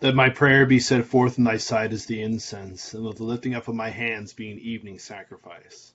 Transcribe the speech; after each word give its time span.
Let 0.00 0.14
my 0.14 0.28
prayer 0.30 0.64
be 0.64 0.78
set 0.78 1.06
forth 1.06 1.38
in 1.38 1.44
thy 1.44 1.56
sight 1.56 1.92
as 1.92 2.06
the 2.06 2.22
incense, 2.22 2.94
and 2.94 3.04
let 3.04 3.16
the 3.16 3.24
lifting 3.24 3.56
up 3.56 3.66
of 3.66 3.74
my 3.74 3.90
hands 3.90 4.32
be 4.32 4.48
an 4.52 4.60
evening 4.60 5.00
sacrifice. 5.00 5.92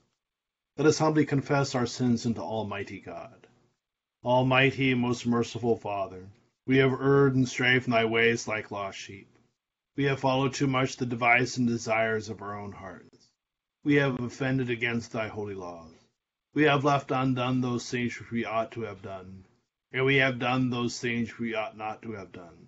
Let 0.76 0.88
us 0.88 0.98
humbly 0.98 1.26
confess 1.26 1.74
our 1.74 1.86
sins 1.86 2.26
unto 2.26 2.42
Almighty 2.42 3.00
God. 3.00 3.48
Almighty 4.22 4.92
and 4.92 5.00
most 5.00 5.26
merciful 5.26 5.78
Father, 5.78 6.28
we 6.66 6.80
have 6.80 6.92
erred 6.92 7.36
and 7.36 7.48
strayed 7.48 7.84
from 7.84 7.92
thy 7.92 8.04
ways 8.04 8.46
like 8.46 8.72
lost 8.72 9.00
sheep. 9.00 9.38
We 9.96 10.04
have 10.04 10.20
followed 10.20 10.54
too 10.54 10.68
much 10.68 10.98
the 10.98 11.06
device 11.06 11.56
and 11.56 11.66
desires 11.66 12.28
of 12.28 12.42
our 12.42 12.60
own 12.60 12.74
hearts. 12.74 13.30
We 13.86 13.96
have 13.96 14.20
offended 14.20 14.70
against 14.70 15.14
thy 15.14 15.30
holy 15.30 15.56
laws. 15.56 15.94
We 16.54 16.64
have 16.64 16.84
left 16.84 17.12
undone 17.12 17.62
those 17.62 17.90
things 17.90 18.20
which 18.20 18.32
we 18.32 18.44
ought 18.44 18.74
to 18.74 18.82
have 18.82 19.02
done, 19.02 19.46
and 19.94 20.04
we 20.04 20.18
have 20.18 20.40
done 20.40 20.70
those 20.70 21.00
things 21.00 21.30
which 21.30 21.40
we 21.40 21.56
ought 21.56 21.78
not 21.78 22.02
to 22.02 22.12
have 22.12 22.34
done. 22.34 22.68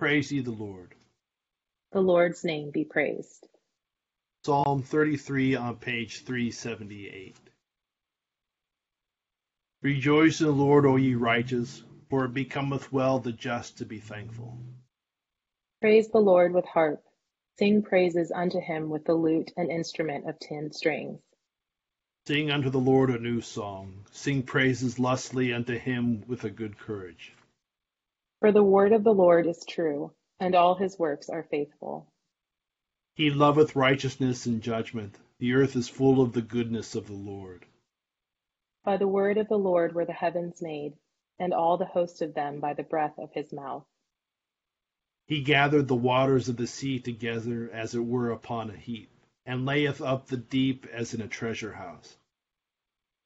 Praise 0.00 0.32
ye 0.32 0.40
the 0.40 0.50
Lord. 0.50 0.94
The 1.92 2.00
Lord's 2.00 2.42
name 2.42 2.70
be 2.70 2.84
praised. 2.84 3.46
Psalm 4.46 4.82
33 4.82 5.56
on 5.56 5.76
page 5.76 6.24
378. 6.24 7.36
Rejoice 9.82 10.40
in 10.40 10.46
the 10.46 10.52
Lord, 10.52 10.86
O 10.86 10.96
ye 10.96 11.14
righteous, 11.16 11.82
for 12.08 12.24
it 12.24 12.32
becometh 12.32 12.90
well 12.90 13.18
the 13.18 13.32
just 13.32 13.76
to 13.76 13.84
be 13.84 13.98
thankful. 13.98 14.56
Praise 15.82 16.08
the 16.08 16.18
Lord 16.18 16.54
with 16.54 16.64
harp. 16.64 17.02
Sing 17.58 17.82
praises 17.82 18.32
unto 18.34 18.58
him 18.58 18.88
with 18.88 19.04
the 19.04 19.12
lute 19.12 19.52
and 19.58 19.70
instrument 19.70 20.26
of 20.26 20.38
ten 20.38 20.72
strings. 20.72 21.20
Sing 22.26 22.50
unto 22.50 22.70
the 22.70 22.78
Lord 22.78 23.10
a 23.10 23.18
new 23.18 23.42
song. 23.42 24.06
Sing 24.12 24.44
praises 24.44 24.98
lustily 24.98 25.52
unto 25.52 25.76
him 25.76 26.24
with 26.26 26.44
a 26.44 26.50
good 26.50 26.78
courage. 26.78 27.34
For 28.40 28.52
the 28.52 28.64
word 28.64 28.92
of 28.92 29.04
the 29.04 29.12
Lord 29.12 29.46
is 29.46 29.64
true, 29.68 30.12
and 30.38 30.54
all 30.54 30.74
his 30.74 30.98
works 30.98 31.28
are 31.28 31.42
faithful. 31.50 32.10
He 33.14 33.28
loveth 33.30 33.76
righteousness 33.76 34.46
and 34.46 34.62
judgment. 34.62 35.18
The 35.38 35.52
earth 35.52 35.76
is 35.76 35.90
full 35.90 36.22
of 36.22 36.32
the 36.32 36.40
goodness 36.40 36.94
of 36.94 37.06
the 37.06 37.12
Lord. 37.12 37.66
By 38.82 38.96
the 38.96 39.06
word 39.06 39.36
of 39.36 39.48
the 39.48 39.58
Lord 39.58 39.94
were 39.94 40.06
the 40.06 40.14
heavens 40.14 40.62
made, 40.62 40.94
and 41.38 41.52
all 41.52 41.76
the 41.76 41.84
host 41.84 42.22
of 42.22 42.32
them 42.32 42.60
by 42.60 42.72
the 42.72 42.82
breath 42.82 43.18
of 43.18 43.30
his 43.34 43.52
mouth. 43.52 43.84
He 45.26 45.42
gathered 45.42 45.86
the 45.86 45.94
waters 45.94 46.48
of 46.48 46.56
the 46.56 46.66
sea 46.66 46.98
together 46.98 47.70
as 47.70 47.94
it 47.94 48.00
were 48.00 48.30
upon 48.30 48.70
a 48.70 48.76
heap, 48.76 49.10
and 49.44 49.66
layeth 49.66 50.00
up 50.00 50.28
the 50.28 50.38
deep 50.38 50.86
as 50.86 51.12
in 51.12 51.20
a 51.20 51.28
treasure 51.28 51.74
house. 51.74 52.16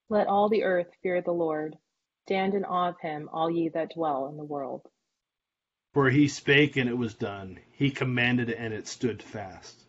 Let 0.09 0.27
all 0.27 0.49
the 0.49 0.65
earth 0.65 0.93
fear 1.05 1.23
the 1.23 1.31
Lord. 1.31 1.79
Stand 2.27 2.55
in 2.55 2.65
awe 2.65 2.89
of 2.89 3.01
him, 3.01 3.29
all 3.33 3.49
ye 3.49 3.69
that 3.69 3.95
dwell 3.95 4.27
in 4.27 4.37
the 4.37 4.45
world. 4.45 4.91
For 5.95 6.11
he 6.11 6.27
spake, 6.27 6.77
and 6.77 6.91
it 6.91 6.99
was 6.99 7.15
done. 7.15 7.61
He 7.71 7.93
commanded, 7.93 8.51
and 8.51 8.75
it 8.75 8.89
stood 8.89 9.23
fast. 9.23 9.81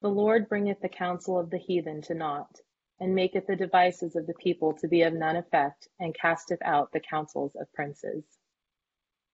The 0.00 0.08
Lord 0.08 0.48
bringeth 0.48 0.80
the 0.80 0.88
counsel 0.88 1.38
of 1.38 1.50
the 1.50 1.58
heathen 1.58 2.00
to 2.02 2.14
naught, 2.14 2.62
and 2.98 3.14
maketh 3.14 3.46
the 3.46 3.56
devices 3.56 4.16
of 4.16 4.26
the 4.26 4.32
people 4.32 4.72
to 4.78 4.88
be 4.88 5.02
of 5.02 5.12
none 5.12 5.36
effect, 5.36 5.86
and 6.00 6.14
casteth 6.14 6.62
out 6.62 6.92
the 6.92 7.00
counsels 7.00 7.54
of 7.56 7.70
princes. 7.74 8.24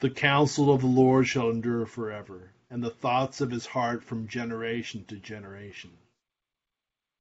The 0.00 0.10
counsel 0.10 0.72
of 0.72 0.80
the 0.80 0.88
Lord 0.88 1.28
shall 1.28 1.50
endure 1.50 1.86
forever, 1.86 2.52
and 2.68 2.82
the 2.82 2.90
thoughts 2.90 3.40
of 3.40 3.52
his 3.52 3.66
heart 3.66 4.02
from 4.02 4.26
generation 4.26 5.04
to 5.04 5.16
generation. 5.16 5.96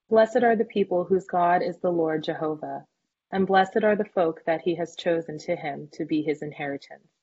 Blessed 0.09 0.41
are 0.43 0.55
the 0.55 0.65
people 0.65 1.03
whose 1.03 1.27
God 1.27 1.61
is 1.61 1.77
the 1.77 1.91
Lord 1.91 2.23
Jehovah, 2.23 2.87
and 3.31 3.45
blessed 3.45 3.83
are 3.83 3.95
the 3.95 4.03
folk 4.03 4.43
that 4.45 4.61
he 4.61 4.73
has 4.77 4.95
chosen 4.95 5.37
to 5.37 5.55
him 5.55 5.89
to 5.93 6.05
be 6.05 6.23
his 6.23 6.41
inheritance. 6.41 7.20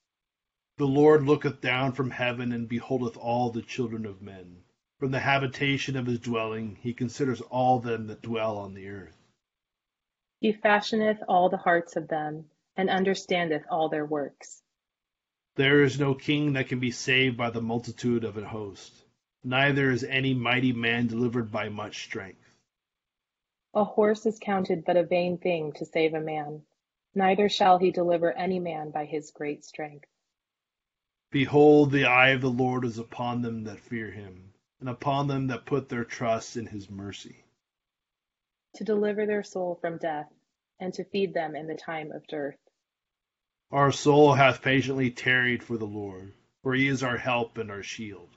The 0.78 0.86
Lord 0.86 1.24
looketh 1.24 1.60
down 1.60 1.90
from 1.90 2.12
heaven, 2.12 2.52
and 2.52 2.68
beholdeth 2.68 3.16
all 3.16 3.50
the 3.50 3.62
children 3.62 4.06
of 4.06 4.22
men. 4.22 4.62
From 5.00 5.10
the 5.10 5.18
habitation 5.18 5.96
of 5.96 6.06
his 6.06 6.20
dwelling 6.20 6.76
he 6.76 6.94
considers 6.94 7.40
all 7.40 7.80
them 7.80 8.06
that 8.06 8.22
dwell 8.22 8.56
on 8.56 8.74
the 8.74 8.88
earth. 8.88 9.20
He 10.38 10.52
fashioneth 10.52 11.20
all 11.26 11.48
the 11.48 11.56
hearts 11.56 11.96
of 11.96 12.06
them, 12.06 12.48
and 12.76 12.88
understandeth 12.88 13.64
all 13.68 13.88
their 13.88 14.06
works. 14.06 14.62
There 15.56 15.82
is 15.82 15.98
no 15.98 16.14
king 16.14 16.52
that 16.52 16.68
can 16.68 16.78
be 16.78 16.92
saved 16.92 17.36
by 17.36 17.50
the 17.50 17.60
multitude 17.60 18.22
of 18.22 18.36
an 18.36 18.44
host, 18.44 19.04
neither 19.42 19.90
is 19.90 20.04
any 20.04 20.32
mighty 20.32 20.72
man 20.72 21.08
delivered 21.08 21.50
by 21.50 21.70
much 21.70 22.04
strength. 22.04 22.52
A 23.74 23.82
horse 23.82 24.26
is 24.26 24.38
counted 24.40 24.84
but 24.84 24.96
a 24.96 25.02
vain 25.02 25.38
thing 25.38 25.72
to 25.72 25.84
save 25.84 26.14
a 26.14 26.20
man, 26.20 26.62
neither 27.16 27.48
shall 27.48 27.78
he 27.78 27.90
deliver 27.90 28.32
any 28.32 28.60
man 28.60 28.92
by 28.92 29.06
his 29.06 29.32
great 29.32 29.64
strength. 29.64 30.06
Behold, 31.30 31.90
the 31.90 32.06
eye 32.06 32.30
of 32.30 32.40
the 32.40 32.50
Lord 32.50 32.84
is 32.86 32.98
upon 32.98 33.42
them 33.42 33.64
that 33.64 33.80
fear 33.80 34.10
him, 34.10 34.54
and 34.80 34.88
upon 34.88 35.28
them 35.28 35.48
that 35.48 35.66
put 35.66 35.88
their 35.88 36.04
trust 36.04 36.56
in 36.56 36.66
his 36.66 36.88
mercy. 36.88 37.44
To 38.76 38.84
deliver 38.84 39.26
their 39.26 39.42
soul 39.42 39.74
from 39.80 39.98
death, 39.98 40.32
and 40.80 40.94
to 40.94 41.04
feed 41.04 41.34
them 41.34 41.54
in 41.54 41.66
the 41.66 41.74
time 41.74 42.12
of 42.12 42.26
dearth. 42.28 42.58
Our 43.70 43.92
soul 43.92 44.32
hath 44.32 44.62
patiently 44.62 45.10
tarried 45.10 45.62
for 45.62 45.76
the 45.76 45.84
Lord, 45.84 46.32
for 46.62 46.74
he 46.74 46.88
is 46.88 47.02
our 47.02 47.18
help 47.18 47.58
and 47.58 47.70
our 47.70 47.82
shield. 47.82 48.30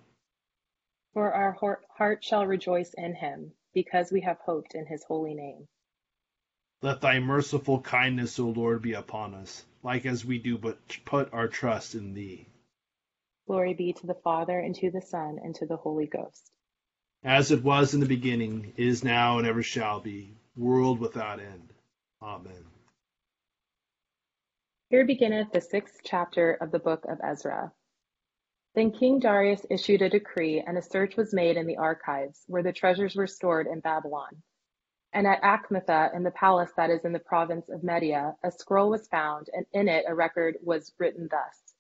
For 1.13 1.33
our 1.33 1.57
heart 1.89 2.23
shall 2.25 2.45
rejoice 2.45 2.93
in 2.95 3.15
him, 3.15 3.53
because 3.73 4.11
we 4.11 4.19
have 4.21 4.39
hoped 4.39 4.75
in 4.75 4.85
his 4.85 5.05
holy 5.05 5.33
name. 5.33 5.67
Let 6.81 6.99
thy 6.99 7.19
merciful 7.19 7.79
kindness, 7.79 8.37
O 8.39 8.49
Lord, 8.49 8.81
be 8.81 8.93
upon 8.93 9.33
us, 9.33 9.63
like 9.83 10.05
as 10.05 10.25
we 10.25 10.39
do 10.39 10.57
but 10.57 10.77
put 11.05 11.31
our 11.33 11.47
trust 11.47 11.95
in 11.95 12.13
thee. 12.13 12.47
Glory 13.51 13.73
be 13.73 13.91
to 13.91 14.07
the 14.07 14.13
Father, 14.13 14.57
and 14.57 14.73
to 14.75 14.89
the 14.91 15.01
Son, 15.01 15.37
and 15.43 15.53
to 15.55 15.65
the 15.65 15.75
Holy 15.75 16.07
Ghost. 16.07 16.53
As 17.21 17.51
it 17.51 17.61
was 17.61 17.93
in 17.93 17.99
the 17.99 18.05
beginning, 18.05 18.71
is 18.77 19.03
now, 19.03 19.39
and 19.39 19.45
ever 19.45 19.61
shall 19.61 19.99
be, 19.99 20.37
world 20.55 21.01
without 21.01 21.41
end. 21.41 21.73
Amen. 22.21 22.63
Here 24.89 25.05
beginneth 25.05 25.51
the 25.51 25.59
sixth 25.59 25.99
chapter 26.05 26.53
of 26.53 26.71
the 26.71 26.79
book 26.79 27.03
of 27.09 27.19
Ezra. 27.21 27.73
Then 28.73 28.89
King 28.89 29.19
Darius 29.19 29.65
issued 29.69 30.01
a 30.01 30.07
decree, 30.07 30.63
and 30.65 30.77
a 30.77 30.81
search 30.81 31.17
was 31.17 31.33
made 31.33 31.57
in 31.57 31.67
the 31.67 31.75
archives, 31.75 32.45
where 32.47 32.63
the 32.63 32.71
treasures 32.71 33.17
were 33.17 33.27
stored 33.27 33.67
in 33.67 33.81
Babylon. 33.81 34.43
And 35.11 35.27
at 35.27 35.41
Achmetha, 35.41 36.15
in 36.15 36.23
the 36.23 36.31
palace 36.31 36.71
that 36.77 36.89
is 36.89 37.03
in 37.03 37.11
the 37.11 37.19
province 37.19 37.67
of 37.67 37.83
Media, 37.83 38.33
a 38.45 38.49
scroll 38.49 38.89
was 38.89 39.09
found, 39.09 39.49
and 39.51 39.65
in 39.73 39.89
it 39.89 40.05
a 40.07 40.15
record 40.15 40.55
was 40.63 40.93
written 40.97 41.27
thus. 41.29 41.70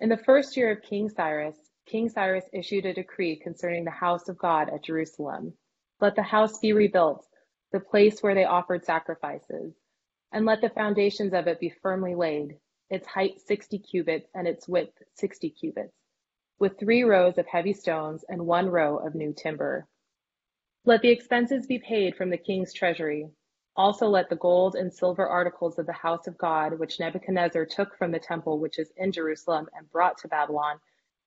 In 0.00 0.08
the 0.08 0.16
first 0.16 0.56
year 0.56 0.70
of 0.70 0.82
King 0.82 1.08
Cyrus, 1.08 1.56
King 1.84 2.08
Cyrus 2.08 2.44
issued 2.52 2.86
a 2.86 2.94
decree 2.94 3.34
concerning 3.34 3.84
the 3.84 3.90
house 3.90 4.28
of 4.28 4.38
God 4.38 4.68
at 4.68 4.84
Jerusalem. 4.84 5.54
Let 6.00 6.14
the 6.14 6.22
house 6.22 6.60
be 6.60 6.72
rebuilt, 6.72 7.26
the 7.72 7.80
place 7.80 8.22
where 8.22 8.34
they 8.34 8.44
offered 8.44 8.84
sacrifices, 8.84 9.74
and 10.30 10.46
let 10.46 10.60
the 10.60 10.70
foundations 10.70 11.34
of 11.34 11.48
it 11.48 11.58
be 11.58 11.74
firmly 11.82 12.14
laid, 12.14 12.58
its 12.90 13.08
height 13.08 13.40
sixty 13.40 13.80
cubits 13.80 14.30
and 14.36 14.46
its 14.46 14.68
width 14.68 15.02
sixty 15.14 15.50
cubits, 15.50 15.96
with 16.60 16.78
three 16.78 17.02
rows 17.02 17.36
of 17.36 17.46
heavy 17.46 17.72
stones 17.72 18.24
and 18.28 18.46
one 18.46 18.68
row 18.68 18.98
of 18.98 19.16
new 19.16 19.32
timber. 19.32 19.88
Let 20.84 21.02
the 21.02 21.10
expenses 21.10 21.66
be 21.66 21.80
paid 21.80 22.14
from 22.14 22.30
the 22.30 22.38
king's 22.38 22.72
treasury. 22.72 23.30
Also 23.78 24.08
let 24.08 24.28
the 24.28 24.34
gold 24.34 24.74
and 24.74 24.92
silver 24.92 25.24
articles 25.24 25.78
of 25.78 25.86
the 25.86 25.92
house 25.92 26.26
of 26.26 26.36
God, 26.36 26.80
which 26.80 26.98
Nebuchadnezzar 26.98 27.64
took 27.64 27.96
from 27.96 28.10
the 28.10 28.18
temple 28.18 28.58
which 28.58 28.76
is 28.76 28.92
in 28.96 29.12
Jerusalem 29.12 29.68
and 29.72 29.88
brought 29.92 30.18
to 30.18 30.28
Babylon, 30.28 30.80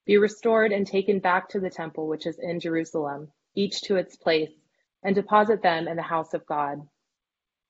be 0.05 0.17
restored 0.17 0.73
and 0.73 0.85
taken 0.85 1.19
back 1.19 1.47
to 1.47 1.61
the 1.61 1.69
temple 1.69 2.07
which 2.09 2.25
is 2.25 2.39
in 2.39 2.59
Jerusalem, 2.59 3.31
each 3.55 3.83
to 3.83 3.95
its 3.95 4.17
place, 4.17 4.51
and 5.01 5.15
deposit 5.15 5.61
them 5.61 5.87
in 5.87 5.95
the 5.95 6.01
house 6.01 6.33
of 6.33 6.45
God. 6.45 6.85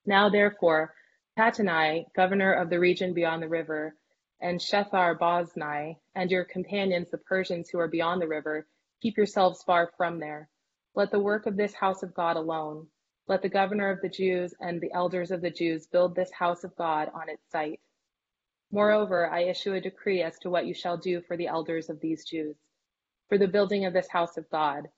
Now 0.07 0.29
therefore, 0.29 0.95
Tattenai, 1.37 2.05
governor 2.15 2.51
of 2.51 2.71
the 2.71 2.79
region 2.79 3.13
beyond 3.13 3.43
the 3.43 3.49
river, 3.49 3.95
and 4.39 4.59
Shethar 4.59 5.15
Boznai, 5.15 5.97
and 6.15 6.31
your 6.31 6.43
companions 6.43 7.11
the 7.11 7.19
Persians 7.19 7.69
who 7.69 7.77
are 7.77 7.87
beyond 7.87 8.19
the 8.19 8.27
river, 8.27 8.65
keep 8.99 9.15
yourselves 9.15 9.61
far 9.61 9.91
from 9.95 10.19
there. 10.19 10.49
Let 10.95 11.11
the 11.11 11.19
work 11.19 11.45
of 11.45 11.55
this 11.55 11.75
house 11.75 12.01
of 12.01 12.15
God 12.15 12.35
alone. 12.35 12.87
Let 13.31 13.43
the 13.43 13.47
governor 13.47 13.89
of 13.89 14.01
the 14.01 14.09
Jews 14.09 14.53
and 14.59 14.81
the 14.81 14.91
elders 14.91 15.31
of 15.31 15.39
the 15.39 15.49
Jews 15.49 15.87
build 15.87 16.15
this 16.15 16.33
house 16.33 16.65
of 16.65 16.75
God 16.75 17.09
on 17.13 17.29
its 17.29 17.49
site. 17.49 17.79
Moreover, 18.73 19.25
I 19.29 19.43
issue 19.43 19.73
a 19.73 19.79
decree 19.79 20.21
as 20.21 20.37
to 20.39 20.49
what 20.49 20.65
you 20.65 20.73
shall 20.73 20.97
do 20.97 21.21
for 21.21 21.37
the 21.37 21.47
elders 21.47 21.89
of 21.89 22.01
these 22.01 22.25
Jews, 22.25 22.57
for 23.29 23.37
the 23.37 23.47
building 23.47 23.85
of 23.85 23.93
this 23.93 24.09
house 24.09 24.35
of 24.35 24.49
God. 24.49 24.89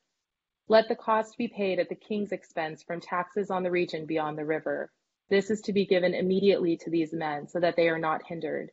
Let 0.67 0.87
the 0.87 0.95
cost 0.95 1.37
be 1.37 1.47
paid 1.47 1.77
at 1.77 1.89
the 1.89 1.95
king's 1.95 2.31
expense 2.31 2.81
from 2.81 3.01
taxes 3.01 3.51
on 3.51 3.61
the 3.61 3.69
region 3.69 4.07
beyond 4.07 4.35
the 4.39 4.45
river. 4.45 4.91
This 5.29 5.51
is 5.51 5.61
to 5.61 5.71
be 5.71 5.85
given 5.85 6.15
immediately 6.15 6.75
to 6.77 6.89
these 6.89 7.13
men, 7.13 7.47
so 7.47 7.59
that 7.59 7.75
they 7.75 7.87
are 7.87 7.99
not 7.99 8.25
hindered. 8.25 8.71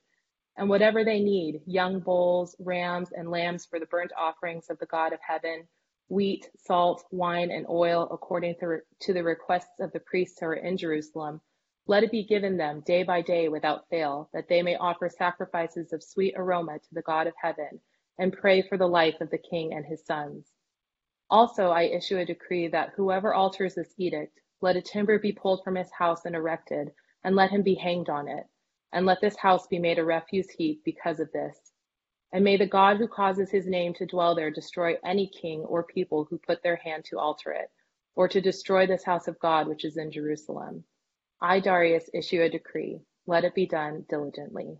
And 0.56 0.70
whatever 0.70 1.04
they 1.04 1.20
need, 1.20 1.60
young 1.66 2.00
bulls, 2.00 2.56
rams, 2.60 3.12
and 3.12 3.30
lambs 3.30 3.66
for 3.66 3.78
the 3.78 3.84
burnt 3.84 4.12
offerings 4.18 4.70
of 4.70 4.78
the 4.78 4.86
God 4.86 5.12
of 5.12 5.20
heaven, 5.20 5.68
wheat, 6.10 6.50
salt, 6.58 7.04
wine, 7.10 7.50
and 7.50 7.66
oil, 7.68 8.08
according 8.10 8.56
to 9.00 9.12
the 9.12 9.22
requests 9.22 9.80
of 9.80 9.92
the 9.92 10.00
priests 10.00 10.40
who 10.40 10.46
are 10.46 10.54
in 10.54 10.76
Jerusalem, 10.76 11.40
let 11.86 12.02
it 12.02 12.10
be 12.10 12.24
given 12.24 12.56
them 12.56 12.82
day 12.84 13.04
by 13.04 13.22
day 13.22 13.48
without 13.48 13.88
fail, 13.88 14.28
that 14.32 14.48
they 14.48 14.60
may 14.60 14.76
offer 14.76 15.08
sacrifices 15.08 15.92
of 15.92 16.02
sweet 16.02 16.34
aroma 16.36 16.78
to 16.78 16.94
the 16.94 17.02
God 17.02 17.26
of 17.26 17.34
heaven, 17.40 17.80
and 18.18 18.32
pray 18.32 18.60
for 18.60 18.76
the 18.76 18.88
life 18.88 19.20
of 19.20 19.30
the 19.30 19.38
king 19.38 19.72
and 19.72 19.86
his 19.86 20.04
sons. 20.04 20.52
Also, 21.30 21.70
I 21.70 21.84
issue 21.84 22.18
a 22.18 22.24
decree 22.24 22.66
that 22.68 22.90
whoever 22.96 23.32
alters 23.32 23.76
this 23.76 23.94
edict, 23.96 24.40
let 24.60 24.76
a 24.76 24.82
timber 24.82 25.18
be 25.18 25.32
pulled 25.32 25.62
from 25.62 25.76
his 25.76 25.90
house 25.92 26.24
and 26.24 26.34
erected, 26.34 26.92
and 27.22 27.36
let 27.36 27.50
him 27.50 27.62
be 27.62 27.76
hanged 27.76 28.10
on 28.10 28.28
it, 28.28 28.46
and 28.92 29.06
let 29.06 29.20
this 29.20 29.36
house 29.36 29.68
be 29.68 29.78
made 29.78 29.98
a 29.98 30.04
refuse 30.04 30.50
heap 30.50 30.82
because 30.84 31.20
of 31.20 31.30
this. 31.32 31.69
And 32.32 32.44
may 32.44 32.56
the 32.56 32.66
God 32.66 32.98
who 32.98 33.08
causes 33.08 33.50
his 33.50 33.66
name 33.66 33.92
to 33.94 34.06
dwell 34.06 34.34
there 34.34 34.50
destroy 34.50 34.96
any 35.04 35.26
king 35.26 35.60
or 35.60 35.82
people 35.82 36.24
who 36.24 36.38
put 36.38 36.62
their 36.62 36.76
hand 36.76 37.04
to 37.06 37.18
alter 37.18 37.50
it, 37.52 37.70
or 38.14 38.28
to 38.28 38.40
destroy 38.40 38.86
this 38.86 39.04
house 39.04 39.26
of 39.26 39.40
God 39.40 39.66
which 39.66 39.84
is 39.84 39.96
in 39.96 40.12
Jerusalem. 40.12 40.84
I, 41.40 41.58
Darius, 41.60 42.08
issue 42.14 42.42
a 42.42 42.48
decree. 42.48 43.00
Let 43.26 43.44
it 43.44 43.54
be 43.54 43.66
done 43.66 44.04
diligently. 44.08 44.78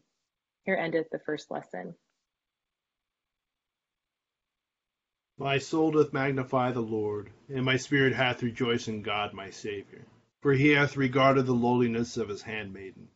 Here 0.65 0.77
endeth 0.77 1.11
the 1.11 1.19
first 1.19 1.51
lesson. 1.51 1.95
My 5.39 5.59
soul 5.59 5.93
doth 5.93 6.13
magnify 6.13 6.73
the 6.73 6.81
Lord, 6.81 7.31
and 7.49 7.65
my 7.65 7.79
spirit 7.79 8.15
hath 8.15 8.43
rejoiced 8.43 8.89
in 8.89 9.03
God 9.03 9.33
my 9.33 9.51
Saviour. 9.51 10.03
For 10.43 10.53
he 10.53 10.71
hath 10.71 10.97
regarded 10.97 11.47
the 11.47 11.55
lowliness 11.55 12.17
of 12.17 12.29
his 12.29 12.43
handmaiden. 12.43 13.09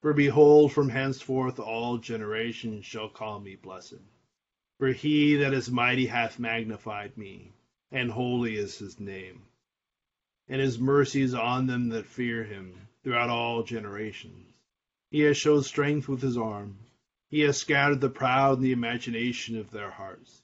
For 0.00 0.14
behold, 0.14 0.72
from 0.72 0.88
henceforth 0.88 1.60
all 1.60 1.98
generations 1.98 2.86
shall 2.86 3.10
call 3.10 3.38
me 3.38 3.56
blessed. 3.56 4.00
For 4.78 4.92
he 4.92 5.36
that 5.36 5.52
is 5.52 5.70
mighty 5.70 6.06
hath 6.06 6.38
magnified 6.38 7.18
me, 7.18 7.52
and 7.92 8.10
holy 8.10 8.56
is 8.56 8.78
his 8.78 8.98
name 8.98 9.42
and 10.50 10.60
his 10.60 10.80
mercies 10.80 11.32
on 11.32 11.68
them 11.68 11.90
that 11.90 12.04
fear 12.06 12.42
him 12.42 12.88
throughout 13.04 13.30
all 13.30 13.62
generations. 13.62 14.52
He 15.10 15.20
has 15.20 15.36
showed 15.36 15.64
strength 15.64 16.08
with 16.08 16.22
his 16.22 16.36
arm. 16.36 16.78
He 17.28 17.40
has 17.40 17.56
scattered 17.58 18.00
the 18.00 18.10
proud 18.10 18.56
in 18.56 18.64
the 18.64 18.72
imagination 18.72 19.56
of 19.56 19.70
their 19.70 19.92
hearts. 19.92 20.42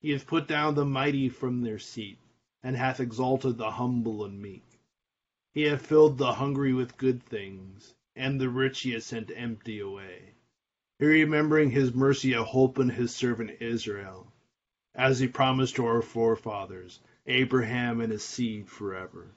He 0.00 0.12
hath 0.12 0.26
put 0.26 0.48
down 0.48 0.76
the 0.76 0.86
mighty 0.86 1.28
from 1.28 1.60
their 1.60 1.78
seat, 1.78 2.18
and 2.62 2.74
hath 2.74 3.00
exalted 3.00 3.58
the 3.58 3.72
humble 3.72 4.24
and 4.24 4.40
meek. 4.40 4.64
He 5.52 5.62
hath 5.62 5.84
filled 5.84 6.16
the 6.16 6.32
hungry 6.32 6.72
with 6.72 6.96
good 6.96 7.22
things, 7.22 7.92
and 8.16 8.40
the 8.40 8.48
rich 8.48 8.80
he 8.80 8.92
hath 8.92 9.02
sent 9.02 9.30
empty 9.34 9.80
away. 9.80 10.34
He 10.98 11.06
remembering 11.06 11.70
his 11.70 11.92
mercy 11.94 12.32
hath 12.32 12.46
holpen 12.46 12.90
his 12.90 13.14
servant 13.14 13.60
Israel, 13.60 14.32
as 14.94 15.18
he 15.18 15.28
promised 15.28 15.76
to 15.76 15.86
our 15.86 16.02
forefathers, 16.02 17.00
Abraham 17.26 18.00
and 18.00 18.12
his 18.12 18.24
seed 18.24 18.68
forever. 18.68 19.34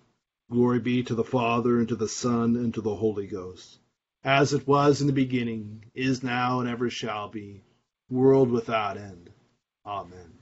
Glory 0.51 0.79
be 0.79 1.03
to 1.03 1.15
the 1.15 1.23
Father, 1.23 1.79
and 1.79 1.89
to 1.89 1.95
the 1.95 2.07
Son, 2.07 2.55
and 2.55 2.73
to 2.73 2.81
the 2.81 2.95
Holy 2.95 3.27
Ghost, 3.27 3.79
as 4.23 4.53
it 4.53 4.67
was 4.67 5.01
in 5.01 5.07
the 5.07 5.13
beginning, 5.13 5.83
is 5.93 6.23
now, 6.23 6.59
and 6.59 6.69
ever 6.69 6.89
shall 6.89 7.27
be, 7.27 7.63
world 8.09 8.49
without 8.49 8.97
end. 8.97 9.29
Amen. 9.85 10.37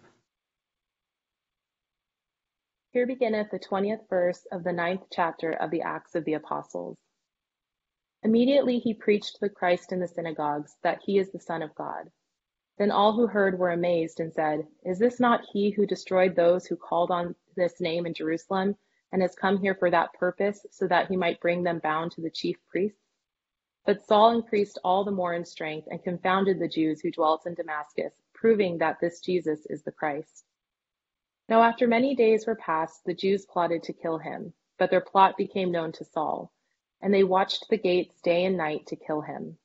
Here 2.92 3.08
beginneth 3.08 3.52
the 3.52 3.60
twentieth 3.60 4.02
verse 4.10 4.46
of 4.52 4.64
the 4.64 4.74
ninth 4.74 5.04
chapter 5.12 5.52
of 5.52 5.72
the 5.72 5.82
Acts 5.82 6.16
of 6.16 6.24
the 6.26 6.34
Apostles. 6.34 6.98
Immediately 8.26 8.80
he 8.80 8.96
preached 8.96 9.40
the 9.40 9.50
Christ 9.50 9.92
in 9.92 10.00
the 10.00 10.08
synagogues, 10.08 10.78
that 10.82 11.00
he 11.06 11.20
is 11.20 11.30
the 11.30 11.40
Son 11.40 11.62
of 11.62 11.76
God. 11.76 12.10
Then 12.80 12.90
all 12.90 13.14
who 13.14 13.28
heard 13.28 13.60
were 13.60 13.70
amazed 13.70 14.20
and 14.20 14.34
said, 14.34 14.68
Is 14.84 14.98
this 14.98 15.20
not 15.20 15.46
he 15.54 15.70
who 15.70 15.86
destroyed 15.86 16.36
those 16.36 16.66
who 16.66 16.76
called 16.76 17.12
on 17.12 17.36
this 17.56 17.80
name 17.80 18.08
in 18.08 18.16
Jerusalem, 18.16 18.78
and 19.12 19.22
has 19.22 19.36
come 19.36 19.60
here 19.60 19.76
for 19.76 19.92
that 19.92 20.12
purpose, 20.14 20.66
so 20.72 20.88
that 20.88 21.08
he 21.08 21.16
might 21.16 21.40
bring 21.40 21.62
them 21.62 21.78
bound 21.78 22.14
to 22.14 22.22
the 22.22 22.32
chief 22.32 22.58
priests? 22.68 22.98
But 23.86 24.04
Saul 24.04 24.32
increased 24.32 24.80
all 24.84 25.04
the 25.04 25.12
more 25.12 25.36
in 25.36 25.46
strength 25.46 25.88
and 25.92 26.04
confounded 26.04 26.58
the 26.58 26.68
Jews 26.68 27.02
who 27.02 27.12
dwelt 27.12 27.46
in 27.46 27.54
Damascus, 27.54 28.16
proving 28.34 28.80
that 28.80 29.00
this 29.00 29.20
Jesus 29.20 29.68
is 29.68 29.84
the 29.84 29.92
Christ. 29.92 30.46
Now 31.48 31.62
after 31.62 31.86
many 31.86 32.16
days 32.16 32.48
were 32.48 32.56
passed, 32.56 33.06
the 33.06 33.14
Jews 33.14 33.46
plotted 33.46 33.84
to 33.84 33.94
kill 33.94 34.18
him, 34.18 34.52
but 34.80 34.90
their 34.90 35.00
plot 35.00 35.38
became 35.38 35.70
known 35.70 35.92
to 35.92 36.04
Saul, 36.04 36.52
and 37.02 37.14
they 37.14 37.24
watched 37.24 37.70
the 37.70 37.78
gates 37.78 38.22
day 38.22 38.46
and 38.46 38.58
night 38.58 38.86
to 38.88 38.96
kill 38.96 39.22
him. 39.22 39.58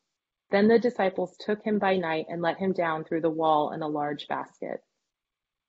Then 0.51 0.69
the 0.69 0.79
disciples 0.79 1.37
took 1.37 1.63
him 1.63 1.79
by 1.79 1.97
night 1.97 2.27
and 2.29 2.43
let 2.43 2.59
him 2.59 2.73
down 2.73 3.05
through 3.05 3.21
the 3.21 3.31
wall 3.31 3.73
in 3.73 3.83
a 3.83 3.89
large 3.89 4.27
basket. 4.29 4.83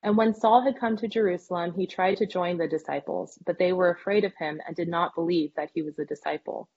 And 0.04 0.18
when 0.18 0.34
Saul 0.34 0.62
had 0.62 0.80
come 0.80 0.98
to 0.98 1.08
Jerusalem, 1.08 1.74
he 1.74 1.86
tried 1.86 2.18
to 2.18 2.26
join 2.26 2.58
the 2.58 2.68
disciples, 2.68 3.38
but 3.46 3.60
they 3.60 3.72
were 3.72 3.92
afraid 3.92 4.24
of 4.24 4.34
him 4.36 4.60
and 4.66 4.76
did 4.76 4.88
not 4.88 5.14
believe 5.14 5.54
that 5.56 5.70
he 5.74 5.84
was 5.84 6.00
a 6.00 6.06
disciple. 6.06 6.68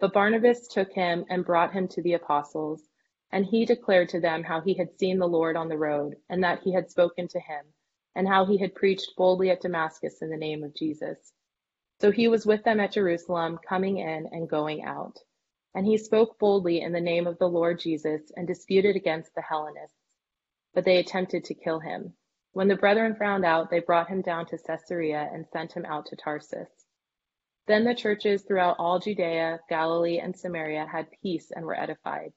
But 0.00 0.12
Barnabas 0.12 0.66
took 0.66 0.92
him 0.92 1.24
and 1.30 1.44
brought 1.44 1.72
him 1.72 1.86
to 1.88 2.02
the 2.02 2.14
apostles, 2.14 2.88
and 3.30 3.46
he 3.46 3.64
declared 3.64 4.08
to 4.10 4.20
them 4.20 4.42
how 4.42 4.60
he 4.60 4.74
had 4.74 4.98
seen 4.98 5.18
the 5.18 5.28
Lord 5.28 5.56
on 5.56 5.68
the 5.68 5.78
road, 5.78 6.16
and 6.28 6.42
that 6.42 6.62
he 6.62 6.72
had 6.72 6.90
spoken 6.90 7.28
to 7.28 7.40
him, 7.40 7.64
and 8.16 8.26
how 8.26 8.44
he 8.44 8.58
had 8.58 8.74
preached 8.74 9.14
boldly 9.16 9.50
at 9.50 9.60
Damascus 9.60 10.20
in 10.20 10.30
the 10.30 10.36
name 10.36 10.64
of 10.64 10.74
Jesus. 10.74 11.32
So 12.00 12.10
he 12.10 12.28
was 12.28 12.44
with 12.44 12.62
them 12.64 12.80
at 12.80 12.92
Jerusalem, 12.92 13.58
coming 13.66 13.98
in 13.98 14.26
and 14.26 14.48
going 14.48 14.84
out. 14.84 15.18
And 15.74 15.86
he 15.86 15.98
spoke 15.98 16.38
boldly 16.38 16.80
in 16.80 16.92
the 16.92 17.00
name 17.00 17.26
of 17.26 17.38
the 17.38 17.48
Lord 17.48 17.80
Jesus 17.80 18.32
and 18.36 18.46
disputed 18.46 18.96
against 18.96 19.34
the 19.34 19.42
Hellenists. 19.42 19.96
But 20.74 20.84
they 20.84 20.98
attempted 20.98 21.44
to 21.44 21.54
kill 21.54 21.80
him. 21.80 22.14
When 22.52 22.68
the 22.68 22.76
brethren 22.76 23.14
found 23.14 23.44
out, 23.44 23.70
they 23.70 23.80
brought 23.80 24.08
him 24.08 24.22
down 24.22 24.46
to 24.46 24.58
Caesarea 24.58 25.28
and 25.32 25.46
sent 25.46 25.72
him 25.72 25.84
out 25.84 26.06
to 26.06 26.16
Tarsus. 26.16 26.70
Then 27.66 27.84
the 27.84 27.94
churches 27.94 28.42
throughout 28.42 28.76
all 28.78 28.98
Judea, 28.98 29.60
Galilee, 29.68 30.18
and 30.18 30.36
Samaria 30.36 30.86
had 30.86 31.10
peace 31.22 31.50
and 31.50 31.64
were 31.64 31.78
edified. 31.78 32.32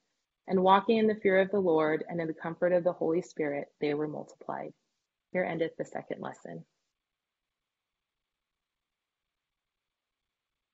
And 0.47 0.63
walking 0.63 0.97
in 0.97 1.07
the 1.07 1.15
fear 1.15 1.39
of 1.39 1.51
the 1.51 1.59
Lord 1.59 2.03
and 2.09 2.19
in 2.19 2.27
the 2.27 2.33
comfort 2.33 2.73
of 2.73 2.83
the 2.83 2.93
Holy 2.93 3.21
Spirit, 3.21 3.67
they 3.79 3.93
were 3.93 4.07
multiplied. 4.07 4.73
Here 5.31 5.43
endeth 5.43 5.77
the 5.77 5.85
second 5.85 6.21
lesson. 6.21 6.65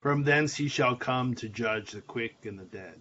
From 0.00 0.22
thence 0.22 0.56
he 0.56 0.68
shall 0.68 0.96
come 0.96 1.34
to 1.36 1.48
judge 1.48 1.90
the 1.90 2.00
quick 2.00 2.46
and 2.46 2.58
the 2.58 2.64
dead. 2.64 2.98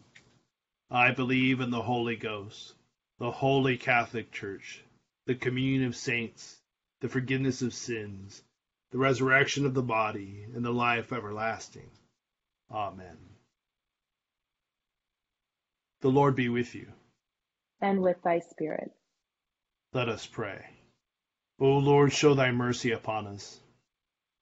I 0.91 1.11
believe 1.11 1.61
in 1.61 1.69
the 1.69 1.81
Holy 1.81 2.17
Ghost, 2.17 2.73
the 3.19 3.31
holy 3.31 3.77
Catholic 3.77 4.31
Church, 4.31 4.83
the 5.25 5.35
communion 5.35 5.85
of 5.85 5.95
saints, 5.95 6.59
the 6.99 7.07
forgiveness 7.07 7.61
of 7.61 7.73
sins, 7.73 8.43
the 8.91 8.97
resurrection 8.97 9.65
of 9.65 9.73
the 9.73 9.81
body, 9.81 10.45
and 10.53 10.65
the 10.65 10.73
life 10.73 11.13
everlasting. 11.13 11.89
Amen. 12.69 13.17
The 16.01 16.09
Lord 16.09 16.35
be 16.35 16.49
with 16.49 16.75
you. 16.75 16.87
And 17.79 18.01
with 18.01 18.21
thy 18.23 18.39
spirit. 18.39 18.91
Let 19.93 20.09
us 20.09 20.25
pray. 20.25 20.65
O 21.59 21.77
Lord, 21.77 22.11
show 22.11 22.33
thy 22.33 22.51
mercy 22.51 22.91
upon 22.91 23.27
us. 23.27 23.57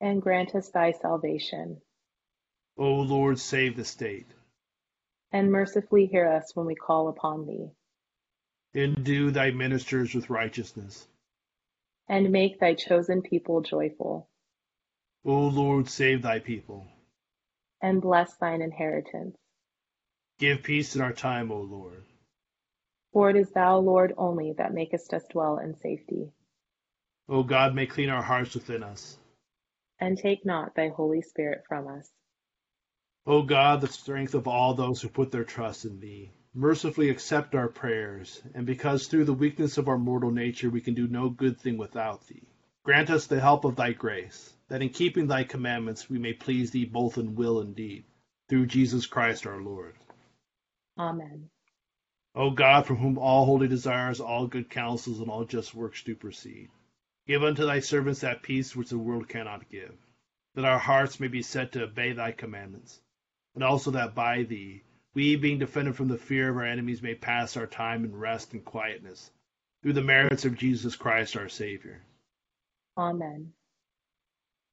And 0.02 0.22
grant 0.22 0.56
us 0.56 0.70
thy 0.70 0.92
salvation 0.92 1.82
O 2.78 2.94
Lord, 2.94 3.40
save 3.40 3.76
the 3.76 3.86
state. 3.86 4.28
And 5.32 5.52
mercifully 5.52 6.06
hear 6.06 6.28
us 6.28 6.56
when 6.56 6.66
we 6.66 6.76
call 6.76 7.10
upon 7.10 7.46
thee. 7.46 7.72
Endue 8.74 9.32
thy 9.32 9.52
ministers 9.52 10.14
with 10.14 10.30
righteousness. 10.30 11.08
And 12.08 12.32
make 12.32 12.60
thy 12.60 12.76
chosen 12.76 13.22
people 13.22 13.62
joyful. 13.62 14.30
O 15.26 15.48
Lord, 15.48 15.90
save 15.90 16.22
thy 16.22 16.40
people. 16.40 16.88
And 17.82 18.02
bless 18.02 18.36
thine 18.38 18.62
inheritance. 18.62 19.36
Give 20.40 20.62
peace 20.62 20.96
in 20.96 21.02
our 21.02 21.14
time, 21.14 21.52
O 21.52 21.62
Lord. 21.62 22.04
For 23.12 23.32
it 23.32 23.36
is 23.36 23.50
thou, 23.52 23.80
Lord, 23.80 24.14
only 24.18 24.54
that 24.58 24.74
makest 24.74 25.14
us 25.14 25.24
dwell 25.32 25.58
in 25.58 25.76
safety. 25.76 26.32
O 27.28 27.44
God, 27.44 27.74
may 27.74 27.88
clean 27.88 28.10
our 28.10 28.22
hearts 28.22 28.54
within 28.54 28.84
us. 28.84 29.18
And 30.00 30.18
take 30.18 30.46
not 30.46 30.76
thy 30.76 30.90
Holy 30.90 31.24
Spirit 31.24 31.64
from 31.68 31.88
us. 31.88 32.08
O 33.30 33.42
God, 33.42 33.82
the 33.82 33.88
strength 33.88 34.36
of 34.36 34.48
all 34.48 34.74
those 34.74 35.02
who 35.02 35.10
put 35.10 35.34
their 35.34 35.44
trust 35.44 35.84
in 35.84 36.00
thee, 36.00 36.32
mercifully 36.54 37.10
accept 37.10 37.56
our 37.56 37.68
prayers, 37.68 38.42
and 38.56 38.66
because 38.66 39.08
through 39.08 39.26
the 39.26 39.34
weakness 39.34 39.78
of 39.78 39.90
our 39.90 39.98
mortal 39.98 40.32
nature 40.32 40.70
we 40.70 40.80
can 40.80 40.94
do 40.94 41.10
no 41.10 41.30
good 41.30 41.60
thing 41.60 41.78
without 41.78 42.26
thee, 42.28 42.48
grant 42.84 43.10
us 43.10 43.28
the 43.28 43.42
help 43.42 43.66
of 43.66 43.76
thy 43.76 43.92
grace, 43.92 44.54
that 44.70 44.82
in 44.82 44.88
keeping 44.88 45.28
thy 45.28 45.44
commandments 45.44 46.10
we 46.10 46.18
may 46.18 46.32
please 46.32 46.72
thee 46.72 46.86
both 46.86 47.18
in 47.18 47.36
will 47.36 47.60
and 47.60 47.76
deed, 47.76 48.06
through 48.48 48.66
Jesus 48.66 49.06
Christ 49.06 49.46
our 49.46 49.62
Lord. 49.62 49.96
Amen. 50.98 51.50
O 52.34 52.52
God, 52.52 52.86
from 52.86 52.96
whom 52.96 53.18
all 53.18 53.46
holy 53.46 53.68
desires, 53.68 54.22
all 54.22 54.48
good 54.48 54.70
counsels, 54.70 55.20
and 55.20 55.30
all 55.30 55.44
just 55.44 55.76
works 55.76 56.02
do 56.02 56.16
proceed, 56.16 56.70
give 57.28 57.44
unto 57.44 57.66
thy 57.66 57.82
servants 57.82 58.22
that 58.22 58.42
peace 58.42 58.74
which 58.74 58.88
the 58.88 58.98
world 58.98 59.28
cannot 59.28 59.70
give, 59.70 59.98
that 60.56 60.64
our 60.64 60.80
hearts 60.80 61.20
may 61.20 61.28
be 61.28 61.42
set 61.42 61.74
to 61.74 61.84
obey 61.84 62.14
thy 62.14 62.32
commandments 62.32 63.02
and 63.58 63.64
also 63.64 63.90
that 63.90 64.14
by 64.14 64.44
thee 64.44 64.84
we, 65.16 65.36
being 65.36 65.58
defended 65.58 65.96
from 65.96 66.10
the 66.10 66.18
fear 66.20 66.48
of 66.48 66.58
our 66.58 66.64
enemies, 66.64 67.02
may 67.02 67.16
pass 67.16 67.58
our 67.58 67.66
time 67.66 68.06
in 68.06 68.16
rest 68.16 68.54
and 68.54 68.64
quietness, 68.64 69.32
through 69.82 69.94
the 69.94 70.04
merits 70.04 70.46
of 70.46 70.56
Jesus 70.56 70.96
Christ 70.96 71.36
our 71.36 71.50
Savior. 71.50 72.04
Amen. 72.96 73.54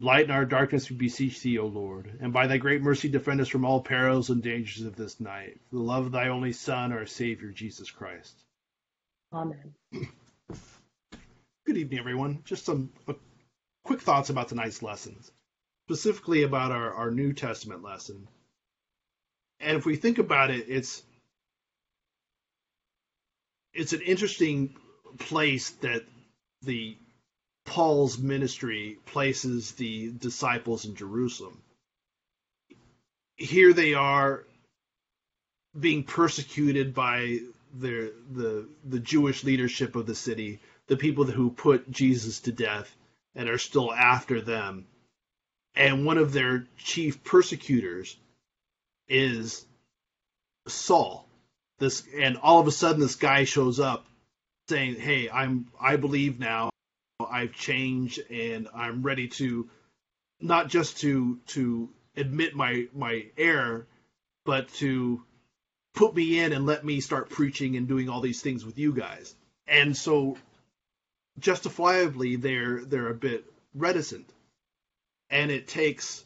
Lighten 0.01 0.31
our 0.31 0.45
darkness, 0.45 0.91
we 0.91 0.97
beseech 0.97 1.41
thee, 1.41 1.57
O 1.57 1.65
Lord, 1.65 2.19
and 2.21 2.31
by 2.31 2.47
thy 2.47 2.59
great 2.59 2.83
mercy 2.83 3.09
defend 3.09 3.41
us 3.41 3.49
from 3.49 3.65
all 3.65 3.81
perils 3.81 4.29
and 4.29 4.43
dangers 4.43 4.85
of 4.85 4.97
this 4.97 5.19
night, 5.19 5.59
for 5.71 5.77
the 5.77 5.83
love 5.83 6.05
of 6.05 6.13
thy 6.13 6.29
only 6.29 6.53
Son, 6.53 6.93
our 6.93 7.07
Savior, 7.07 7.53
Jesus 7.53 7.91
Christ. 7.91 8.37
Amen. 9.33 9.73
Good 11.65 11.79
evening, 11.79 12.01
everyone. 12.01 12.43
Just 12.45 12.67
some 12.67 12.91
quick 13.83 14.03
thoughts 14.03 14.29
about 14.29 14.49
tonight's 14.49 14.83
lessons, 14.83 15.33
specifically 15.87 16.43
about 16.43 16.71
our, 16.71 16.93
our 16.93 17.11
New 17.11 17.33
Testament 17.33 17.83
lesson 17.83 18.29
and 19.61 19.77
if 19.77 19.87
we 19.87 19.97
think 19.97 20.19
about 20.19 20.51
it, 20.51 20.67
it's 20.69 21.03
it's 23.73 23.93
an 23.93 24.03
interesting 24.03 24.77
place 25.19 25.71
that 25.83 26.05
the 26.63 26.97
Paul's 27.65 28.19
ministry 28.19 28.99
places 29.07 29.73
the 29.73 30.13
disciples 30.13 30.85
in 30.85 30.95
Jerusalem. 30.95 31.61
Here 33.37 33.73
they 33.73 33.95
are 33.95 34.45
being 35.79 36.05
persecuted 36.05 36.95
by 36.95 37.41
the 37.79 38.13
the 38.33 38.69
the 38.85 39.01
Jewish 39.01 39.43
leadership 39.45 39.97
of 39.97 40.07
the 40.07 40.15
city, 40.15 40.61
the 40.87 40.97
people 40.97 41.25
who 41.25 41.51
put 41.51 41.91
Jesus 41.91 42.41
to 42.41 42.53
death 42.53 42.95
and 43.35 43.49
are 43.49 43.59
still 43.59 43.93
after 43.93 44.41
them. 44.41 44.87
And 45.75 46.07
one 46.07 46.19
of 46.19 46.33
their 46.33 46.67
chief 46.79 47.25
persecutors 47.25 48.17
is 49.09 49.65
Saul. 50.67 51.29
This 51.79 52.07
and 52.17 52.37
all 52.39 52.61
of 52.61 52.67
a 52.67 52.73
sudden 52.73 53.01
this 53.01 53.17
guy 53.17 53.45
shows 53.45 53.81
up 53.81 54.07
saying, 54.69 54.97
"Hey, 54.97 55.29
I'm 55.29 55.67
I 55.79 55.97
believe 55.97 56.39
now. 56.39 56.71
I've 57.21 57.53
changed 57.53 58.21
and 58.31 58.69
I'm 58.75 59.03
ready 59.03 59.29
to 59.29 59.69
not 60.41 60.69
just 60.69 60.99
to 60.99 61.39
to 61.49 61.89
admit 62.17 62.55
my 62.55 62.89
my 62.95 63.27
error, 63.37 63.87
but 64.45 64.69
to 64.75 65.23
put 65.95 66.15
me 66.15 66.41
in 66.41 66.53
and 66.53 66.67
let 66.67 66.85
me 66.85 67.01
start 67.01 67.31
preaching 67.31 67.77
and 67.77 67.87
doing 67.89 68.09
all 68.09 68.21
these 68.21 68.43
things 68.43 68.65
with 68.65 68.79
you 68.79 68.93
guys." 68.93 69.35
And 69.67 69.97
so 69.97 70.37
justifiably 71.39 72.37
they're 72.37 72.85
they're 72.85 73.09
a 73.09 73.15
bit 73.15 73.45
reticent. 73.75 74.31
And 75.31 75.51
it 75.51 75.67
takes 75.67 76.25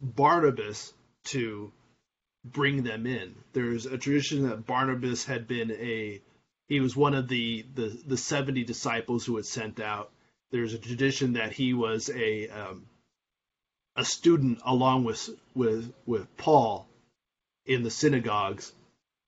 Barnabas 0.00 0.92
to 1.24 1.72
bring 2.44 2.82
them 2.82 3.06
in. 3.06 3.34
There's 3.52 3.86
a 3.86 3.98
tradition 3.98 4.48
that 4.48 4.66
Barnabas 4.66 5.24
had 5.24 5.46
been 5.46 5.70
a 5.70 6.20
he 6.68 6.80
was 6.80 6.96
one 6.96 7.14
of 7.14 7.28
the 7.28 7.64
the, 7.74 7.88
the 8.06 8.16
70 8.16 8.64
disciples 8.64 9.24
who 9.24 9.36
had 9.36 9.46
sent 9.46 9.80
out. 9.80 10.10
There's 10.50 10.74
a 10.74 10.78
tradition 10.78 11.34
that 11.34 11.52
he 11.52 11.74
was 11.74 12.10
a 12.10 12.48
um, 12.48 12.86
a 13.96 14.04
student 14.04 14.60
along 14.64 15.04
with 15.04 15.28
with 15.54 15.92
with 16.06 16.36
Paul 16.36 16.88
in 17.64 17.82
the 17.82 17.90
synagogues. 17.90 18.72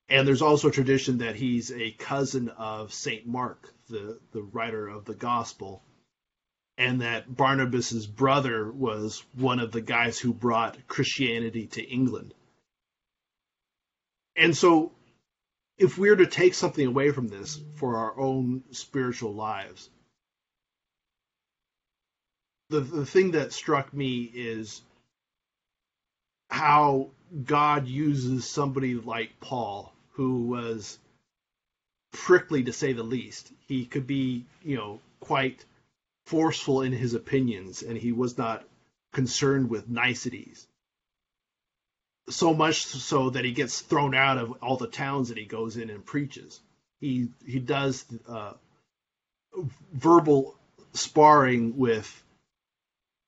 And 0.08 0.28
there's 0.28 0.42
also 0.42 0.68
a 0.68 0.72
tradition 0.72 1.18
that 1.18 1.36
he's 1.36 1.72
a 1.72 1.92
cousin 1.92 2.50
of 2.50 2.92
Saint 2.92 3.26
Mark, 3.26 3.72
the, 3.88 4.20
the 4.32 4.42
writer 4.42 4.86
of 4.86 5.06
the 5.06 5.14
gospel, 5.14 5.82
and 6.76 7.00
that 7.00 7.34
Barnabas's 7.34 8.06
brother 8.06 8.70
was 8.70 9.24
one 9.32 9.60
of 9.60 9.72
the 9.72 9.80
guys 9.80 10.18
who 10.18 10.34
brought 10.34 10.76
Christianity 10.88 11.68
to 11.68 11.82
England 11.82 12.34
and 14.36 14.56
so 14.56 14.92
if 15.78 15.98
we're 15.98 16.16
to 16.16 16.26
take 16.26 16.54
something 16.54 16.86
away 16.86 17.10
from 17.10 17.28
this 17.28 17.60
for 17.76 17.96
our 17.96 18.18
own 18.18 18.62
spiritual 18.70 19.34
lives, 19.34 19.90
the, 22.70 22.80
the 22.80 23.06
thing 23.06 23.32
that 23.32 23.52
struck 23.52 23.92
me 23.92 24.30
is 24.34 24.82
how 26.48 27.10
God 27.44 27.86
uses 27.88 28.48
somebody 28.48 28.94
like 28.94 29.40
Paul, 29.40 29.92
who 30.12 30.42
was 30.44 30.98
prickly 32.12 32.64
to 32.64 32.72
say 32.72 32.92
the 32.92 33.02
least. 33.02 33.52
He 33.66 33.84
could 33.86 34.06
be, 34.06 34.44
you 34.62 34.76
know, 34.76 35.00
quite 35.20 35.64
forceful 36.26 36.82
in 36.82 36.92
his 36.92 37.14
opinions, 37.14 37.82
and 37.82 37.98
he 37.98 38.12
was 38.12 38.38
not 38.38 38.64
concerned 39.12 39.68
with 39.68 39.88
niceties 39.88 40.66
so 42.28 42.54
much 42.54 42.86
so 42.86 43.30
that 43.30 43.44
he 43.44 43.52
gets 43.52 43.80
thrown 43.80 44.14
out 44.14 44.38
of 44.38 44.52
all 44.62 44.76
the 44.76 44.86
towns 44.86 45.28
that 45.28 45.38
he 45.38 45.44
goes 45.44 45.76
in 45.76 45.90
and 45.90 46.04
preaches. 46.04 46.60
He 47.00 47.28
he 47.46 47.58
does 47.58 48.04
uh, 48.28 48.54
verbal 49.92 50.56
sparring 50.92 51.76
with 51.76 52.22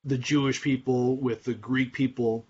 the 0.05 0.19
Jewish 0.19 0.63
people, 0.63 1.17
with 1.17 1.45
the 1.45 1.55
Greek 1.55 1.93
people, 1.93 2.47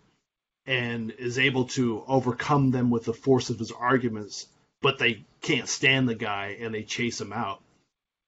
and 0.66 1.10
is 1.10 1.38
able 1.38 1.64
to 1.68 2.04
overcome 2.06 2.70
them 2.70 2.90
with 2.90 3.04
the 3.04 3.14
force 3.14 3.50
of 3.50 3.58
his 3.58 3.72
arguments 3.72 4.46
but 4.86 4.98
they 4.98 5.24
can't 5.40 5.68
stand 5.68 6.08
the 6.08 6.14
guy 6.14 6.58
and 6.60 6.74
they 6.74 6.82
chase 6.82 7.20
him 7.20 7.32
out. 7.32 7.60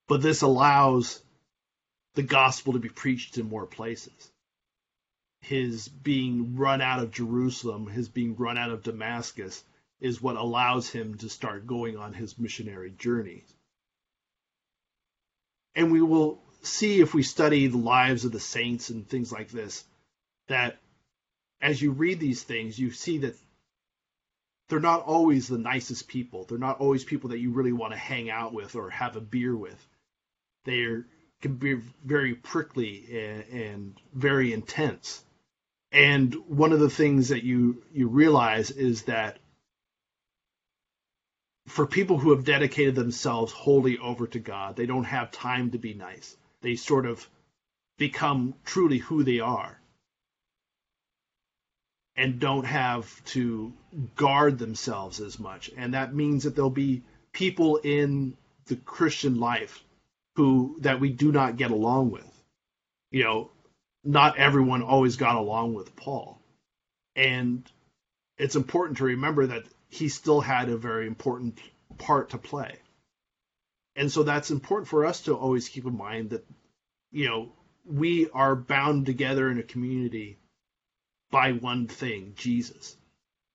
But 0.06 0.22
this 0.22 0.42
allows 0.42 1.22
the 2.14 2.22
gospel 2.22 2.72
to 2.72 2.78
be 2.78 2.88
preached 2.88 3.38
in 3.38 3.48
more 3.48 3.66
places. 3.66 4.32
His 5.40 5.88
being 5.88 6.56
run 6.56 6.80
out 6.80 7.00
of 7.00 7.10
Jerusalem, 7.10 7.86
his 7.86 8.08
being 8.08 8.36
run 8.36 8.58
out 8.58 8.70
of 8.70 8.82
Damascus, 8.82 9.64
is 10.00 10.20
what 10.20 10.36
allows 10.36 10.88
him 10.88 11.16
to 11.18 11.28
start 11.28 11.66
going 11.66 11.96
on 11.96 12.12
his 12.12 12.38
missionary 12.38 12.90
journey. 12.90 13.44
And 15.74 15.90
we 15.90 16.02
will 16.02 16.42
see 16.62 17.00
if 17.00 17.14
we 17.14 17.22
study 17.22 17.66
the 17.66 17.78
lives 17.78 18.24
of 18.24 18.32
the 18.32 18.40
saints 18.40 18.90
and 18.90 19.08
things 19.08 19.32
like 19.32 19.48
this, 19.48 19.84
that 20.48 20.78
as 21.60 21.80
you 21.80 21.92
read 21.92 22.20
these 22.20 22.42
things, 22.42 22.78
you 22.78 22.90
see 22.90 23.18
that 23.18 23.36
they're 24.68 24.80
not 24.80 25.04
always 25.04 25.48
the 25.48 25.58
nicest 25.58 26.08
people. 26.08 26.44
They're 26.44 26.58
not 26.58 26.80
always 26.80 27.04
people 27.04 27.30
that 27.30 27.38
you 27.38 27.50
really 27.50 27.72
want 27.72 27.92
to 27.92 27.98
hang 27.98 28.28
out 28.28 28.52
with 28.52 28.74
or 28.74 28.90
have 28.90 29.16
a 29.16 29.20
beer 29.20 29.56
with. 29.56 29.86
They 30.64 31.02
can 31.40 31.54
be 31.56 31.80
very 32.04 32.34
prickly 32.34 33.06
and, 33.10 33.44
and 33.50 33.94
very 34.12 34.52
intense. 34.52 35.24
And 35.90 36.34
one 36.48 36.72
of 36.72 36.80
the 36.80 36.90
things 36.90 37.28
that 37.30 37.44
you 37.44 37.82
you 37.92 38.08
realize 38.08 38.70
is 38.70 39.02
that 39.02 39.38
for 41.66 41.86
people 41.86 42.18
who 42.18 42.30
have 42.30 42.44
dedicated 42.44 42.94
themselves 42.94 43.52
wholly 43.52 43.98
over 43.98 44.26
to 44.26 44.38
God, 44.38 44.76
they 44.76 44.86
don't 44.86 45.04
have 45.04 45.30
time 45.30 45.70
to 45.70 45.78
be 45.78 45.94
nice. 45.94 46.36
They 46.62 46.76
sort 46.76 47.06
of 47.06 47.26
become 47.98 48.54
truly 48.64 48.98
who 48.98 49.22
they 49.22 49.40
are 49.40 49.78
and 52.16 52.40
don't 52.40 52.64
have 52.64 53.24
to 53.26 53.72
guard 54.16 54.58
themselves 54.58 55.20
as 55.20 55.38
much. 55.38 55.70
And 55.76 55.94
that 55.94 56.14
means 56.14 56.44
that 56.44 56.54
there'll 56.56 56.70
be 56.70 57.02
people 57.32 57.76
in 57.76 58.36
the 58.66 58.76
Christian 58.76 59.38
life 59.38 59.84
who 60.34 60.76
that 60.80 61.00
we 61.00 61.10
do 61.10 61.32
not 61.32 61.56
get 61.56 61.70
along 61.70 62.10
with. 62.10 62.26
You 63.10 63.24
know, 63.24 63.50
not 64.04 64.38
everyone 64.38 64.82
always 64.82 65.16
got 65.16 65.36
along 65.36 65.74
with 65.74 65.96
Paul. 65.96 66.40
And 67.16 67.70
it's 68.36 68.56
important 68.56 68.98
to 68.98 69.04
remember 69.04 69.46
that 69.48 69.64
he 69.88 70.08
still 70.08 70.40
had 70.40 70.68
a 70.68 70.76
very 70.76 71.06
important 71.06 71.58
part 71.98 72.30
to 72.30 72.38
play. 72.38 72.76
And 73.96 74.12
so 74.12 74.22
that's 74.22 74.50
important 74.50 74.88
for 74.88 75.04
us 75.04 75.22
to 75.22 75.34
always 75.34 75.68
keep 75.68 75.84
in 75.84 75.96
mind 75.96 76.30
that, 76.30 76.44
you 77.10 77.28
know, 77.28 77.52
we 77.84 78.30
are 78.30 78.54
bound 78.54 79.06
together 79.06 79.50
in 79.50 79.58
a 79.58 79.62
community 79.62 80.38
by 81.30 81.52
one 81.52 81.88
thing, 81.88 82.34
Jesus. 82.36 82.96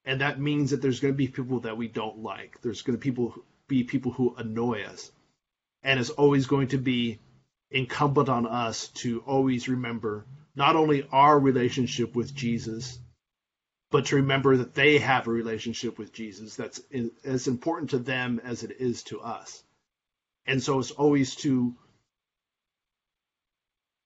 And 0.05 0.21
that 0.21 0.39
means 0.39 0.71
that 0.71 0.81
there's 0.81 0.99
going 0.99 1.13
to 1.13 1.17
be 1.17 1.27
people 1.27 1.61
that 1.61 1.77
we 1.77 1.87
don't 1.87 2.19
like. 2.19 2.61
There's 2.61 2.81
going 2.81 2.97
to 2.97 3.01
people 3.01 3.35
be 3.67 3.83
people 3.83 4.11
who 4.11 4.35
annoy 4.35 4.83
us. 4.83 5.11
And 5.81 5.99
it's 5.99 6.09
always 6.09 6.47
going 6.47 6.69
to 6.69 6.77
be 6.77 7.19
incumbent 7.73 8.29
on 8.29 8.45
us 8.45 8.87
to 8.89 9.21
always 9.25 9.67
remember 9.67 10.25
not 10.55 10.75
only 10.75 11.07
our 11.11 11.37
relationship 11.37 12.15
with 12.15 12.33
Jesus, 12.33 12.99
but 13.89 14.05
to 14.05 14.17
remember 14.17 14.57
that 14.57 14.75
they 14.75 14.99
have 14.99 15.27
a 15.27 15.31
relationship 15.31 15.97
with 15.97 16.13
Jesus 16.13 16.55
that's 16.55 16.81
as 17.25 17.47
important 17.47 17.89
to 17.89 17.99
them 17.99 18.39
as 18.43 18.63
it 18.63 18.77
is 18.79 19.03
to 19.03 19.19
us. 19.21 19.63
And 20.45 20.61
so 20.61 20.79
it's 20.79 20.91
always 20.91 21.35
to 21.37 21.75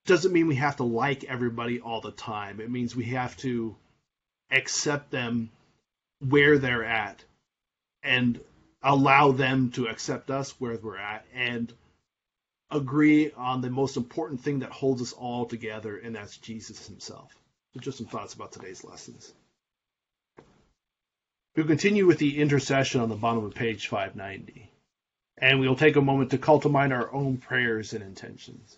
doesn't 0.06 0.32
mean 0.32 0.48
we 0.48 0.56
have 0.56 0.78
to 0.78 0.84
like 0.84 1.26
everybody 1.26 1.82
all 1.82 2.00
the 2.00 2.12
time. 2.12 2.62
It 2.62 2.72
means 2.72 2.96
we 2.96 3.06
have 3.06 3.36
to 3.38 3.76
accept 4.50 5.12
them 5.12 5.50
where 6.20 6.58
they're 6.58 6.86
at 6.86 7.24
and 8.02 8.40
allow 8.82 9.34
them 9.34 9.72
to 9.72 9.88
accept 9.88 10.32
us 10.32 10.52
where 10.62 10.78
we're 10.78 10.98
at 10.98 11.26
and 11.36 11.74
agree 12.72 13.32
on 13.32 13.62
the 13.62 13.70
most 13.70 13.98
important 13.98 14.42
thing 14.42 14.60
that 14.60 14.72
holds 14.72 15.02
us 15.02 15.14
all 15.14 15.46
together, 15.46 15.98
and 15.98 16.16
that's 16.16 16.38
Jesus 16.38 16.88
himself. 16.88 17.34
So 17.74 17.80
just 17.80 17.98
some 17.98 18.08
thoughts 18.08 18.34
about 18.34 18.52
today's 18.52 18.84
lessons. 18.84 19.34
We'll 21.56 21.68
continue 21.68 22.06
with 22.06 22.20
the 22.20 22.40
intercession 22.40 23.02
on 23.02 23.10
the 23.10 23.16
bottom 23.16 23.44
of 23.44 23.56
page 23.56 23.88
590, 23.88 24.70
and 25.40 25.60
we'll 25.60 25.76
take 25.76 25.96
a 25.96 26.02
moment 26.02 26.32
to 26.32 26.38
call 26.38 26.60
to 26.62 26.70
mind 26.70 26.94
our 26.94 27.12
own 27.14 27.38
prayers 27.38 27.94
and 27.94 28.04
intentions. 28.04 28.78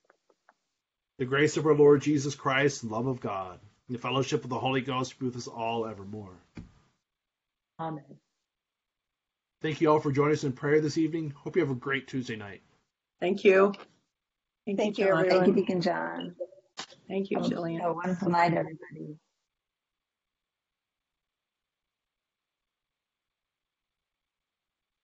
The 1.21 1.27
grace 1.27 1.55
of 1.55 1.67
our 1.67 1.75
Lord 1.75 2.01
Jesus 2.01 2.33
Christ, 2.33 2.81
the 2.81 2.87
love 2.87 3.05
of 3.05 3.19
God, 3.19 3.59
and 3.87 3.95
the 3.95 4.01
fellowship 4.01 4.43
of 4.43 4.49
the 4.49 4.57
Holy 4.57 4.81
Ghost 4.81 5.19
be 5.19 5.27
with 5.27 5.35
us 5.35 5.47
all 5.47 5.85
evermore. 5.85 6.33
Amen. 7.79 8.17
Thank 9.61 9.81
you 9.81 9.91
all 9.91 9.99
for 9.99 10.11
joining 10.11 10.33
us 10.33 10.45
in 10.45 10.51
prayer 10.51 10.81
this 10.81 10.97
evening. 10.97 11.31
Hope 11.37 11.55
you 11.55 11.61
have 11.61 11.69
a 11.69 11.75
great 11.75 12.07
Tuesday 12.07 12.35
night. 12.35 12.63
Thank 13.19 13.43
you. 13.43 13.71
Thank, 14.65 14.79
Thank 14.79 14.97
you, 14.97 15.05
John. 15.05 15.19
everyone. 15.19 15.45
Thank 15.45 15.47
you, 15.47 15.61
Deacon 15.61 15.81
John. 15.81 16.35
Thank 17.07 17.29
you, 17.29 17.37
um, 17.37 17.43
Jillian. 17.43 17.81
Have 17.81 17.91
a 17.91 17.93
wonderful 17.93 18.31
night, 18.31 18.53
everybody. 18.55 19.15